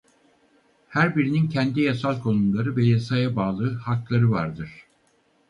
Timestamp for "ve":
2.77-2.85